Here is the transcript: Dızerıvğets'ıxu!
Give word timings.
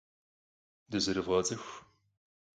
Dızerıvğets'ıxu! 0.91 1.73